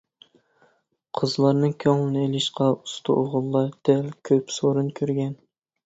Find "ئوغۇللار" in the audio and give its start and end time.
3.21-3.71